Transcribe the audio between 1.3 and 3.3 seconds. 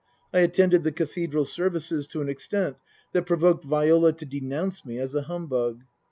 services to an extent that